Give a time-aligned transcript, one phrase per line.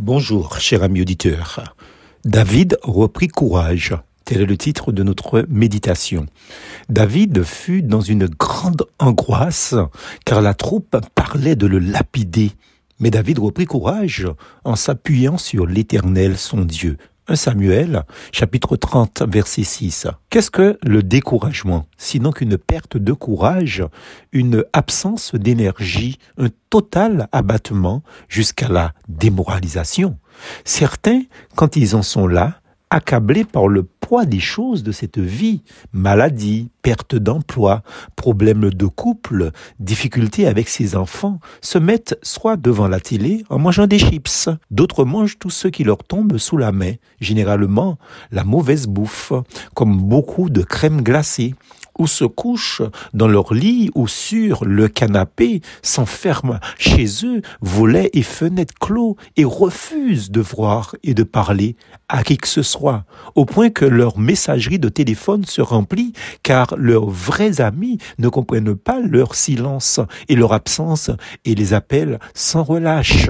[0.00, 1.74] Bonjour, cher ami auditeur.
[2.24, 3.96] David reprit courage.
[4.24, 6.26] Tel est le titre de notre méditation.
[6.88, 9.74] David fut dans une grande angoisse,
[10.24, 12.52] car la troupe parlait de le lapider.
[13.00, 14.28] Mais David reprit courage
[14.62, 16.96] en s'appuyant sur l'Éternel, son Dieu.
[17.30, 20.06] 1 Samuel, chapitre 30, verset 6.
[20.30, 23.84] Qu'est-ce que le découragement Sinon qu'une perte de courage,
[24.32, 30.18] une absence d'énergie, un total abattement jusqu'à la démoralisation?
[30.64, 31.20] Certains,
[31.54, 33.82] quand ils en sont là, accablés par le
[34.24, 35.62] des choses de cette vie,
[35.92, 37.82] maladie, perte d'emploi,
[38.16, 39.50] problèmes de couple,
[39.80, 45.04] difficultés avec ses enfants, se mettent soit devant la télé en mangeant des chips, d'autres
[45.04, 47.98] mangent tout ce qui leur tombe sous la main, généralement
[48.32, 49.32] la mauvaise bouffe,
[49.74, 51.54] comme beaucoup de crème glacée,
[51.98, 58.22] ou se couchent dans leur lit ou sur le canapé, s'enferment chez eux, volets et
[58.22, 61.76] fenêtres clos, et refusent de voir et de parler
[62.08, 66.12] à qui que ce soit, au point que leur messagerie de téléphone se remplit,
[66.44, 71.10] car leurs vrais amis ne comprennent pas leur silence et leur absence
[71.44, 73.28] et les appellent sans relâche.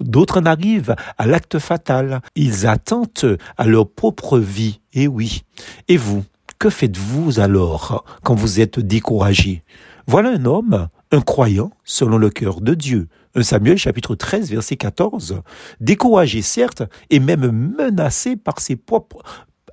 [0.00, 2.20] D'autres en arrivent à l'acte fatal.
[2.36, 4.80] Ils attendent à leur propre vie.
[4.92, 5.42] Et oui.
[5.88, 6.24] Et vous,
[6.60, 9.64] que faites-vous alors quand vous êtes découragé?
[10.06, 13.08] Voilà un homme, un croyant, selon le cœur de Dieu.
[13.34, 15.42] Un Samuel chapitre 13 verset 14.
[15.80, 19.22] Découragé certes, et même menacé par ses propres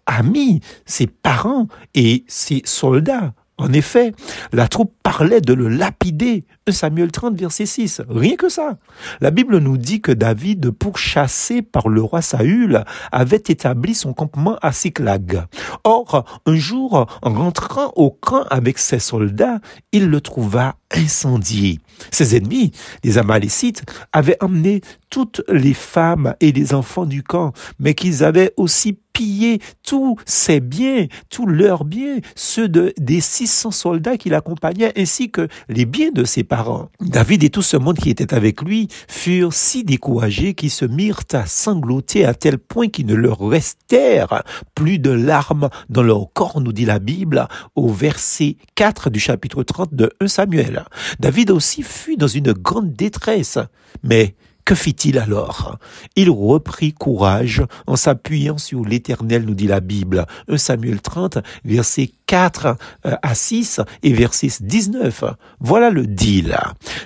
[0.05, 3.33] amis, ses parents et ses soldats.
[3.57, 4.11] En effet,
[4.51, 6.43] la troupe parlait de le lapider.
[6.67, 8.01] 1 Samuel 30, verset 6.
[8.09, 8.77] Rien que ça.
[9.21, 12.83] La Bible nous dit que David, pourchassé par le roi Saül,
[13.13, 15.45] avait établi son campement à Siklag.
[15.85, 19.61] Or, un jour, en rentrant au camp avec ses soldats,
[19.93, 21.79] il le trouva incendié.
[22.11, 22.73] Ses ennemis,
[23.05, 28.53] les Amalécites, avaient emmené toutes les femmes et les enfants du camp, mais qu'ils avaient
[28.57, 34.91] aussi pillé tous ses biens, tous leurs biens, ceux de, des 600 soldats qui l'accompagnaient,
[34.97, 36.89] ainsi que les biens de ses parents.
[36.99, 41.23] David et tout ce monde qui était avec lui furent si découragés qu'ils se mirent
[41.31, 44.43] à sangloter à tel point qu'il ne leur restèrent
[44.75, 49.63] plus de larmes dans leur corps, nous dit la Bible, au verset 4 du chapitre
[49.63, 50.83] 30 de 1 Samuel.
[51.21, 53.59] David aussi fut dans une grande détresse,
[54.03, 55.77] mais que fit-il alors?
[56.15, 60.25] Il reprit courage en s'appuyant sur l'Éternel, nous dit la Bible.
[60.49, 65.23] 1 Samuel 30, verset 4 euh, à 6 et verset 19.
[65.59, 66.57] Voilà le deal.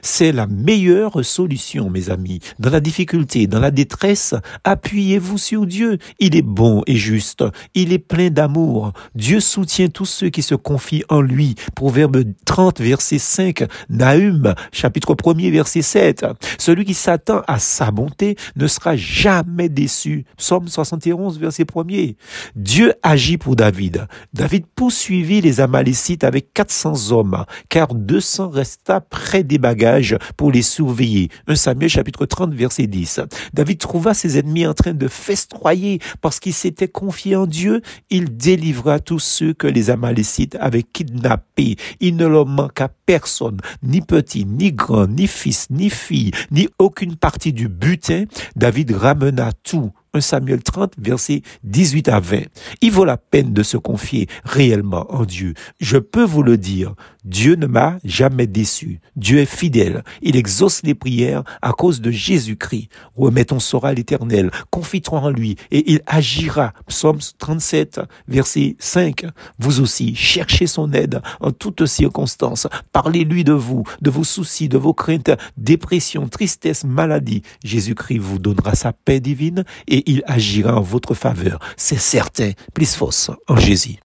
[0.02, 2.40] C'est la meilleure solution, mes amis.
[2.59, 5.97] Dans la difficulté, dans la détresse, appuyez-vous sur Dieu.
[6.19, 7.44] Il est bon et juste.
[7.74, 8.94] Il est plein d'amour.
[9.16, 11.56] Dieu soutient tous ceux qui se confient en lui.
[11.75, 13.63] Proverbe 30, verset 5.
[13.90, 16.25] Nahum, chapitre 1 verset 7.
[16.58, 20.25] Celui qui s'attend à sa bonté ne sera jamais déçu.
[20.38, 22.13] Psaume 71, verset 1
[22.56, 24.08] Dieu agit pour David.
[24.34, 24.66] David
[25.09, 31.30] poursuivit les Amalécites avec 400 hommes, car 200 resta près des bagages pour les surveiller.
[31.47, 33.22] 1 Samuel chapitre 30, verset 10.
[33.52, 37.81] David trouva ses ennemis en train de festroyer parce qu'il s'était confié en Dieu.
[38.12, 41.78] Il délivra tous ceux que les Amalécites avaient kidnappés.
[42.00, 47.16] Il ne leur manqua personne, ni petit, ni grand, ni fils, ni fille, ni aucune
[47.16, 52.42] partie du butin, David ramena tout 1 Samuel 30, verset 18 à 20.
[52.81, 55.53] Il vaut la peine de se confier réellement en Dieu.
[55.80, 59.02] Je peux vous le dire, Dieu ne m'a jamais déçu.
[59.16, 60.03] Dieu est fidèle.
[60.22, 62.90] Il exauce les prières à cause de Jésus-Christ.
[63.16, 64.52] Remettons sera l'éternel.
[64.72, 66.74] Confie-toi en lui et il agira.
[66.88, 69.26] Psaume 37, verset 5.
[69.59, 72.68] Vous aussi, cherchez son aide en toutes circonstances.
[72.91, 77.44] Parlez-lui de vous, de vos soucis, de vos craintes, dépression, tristesse, maladie.
[77.64, 79.66] Jésus-Christ vous donnera sa paix divine
[80.06, 81.60] il agira en votre faveur.
[81.78, 82.52] C'est certain.
[82.74, 83.98] Plus force en Jésus.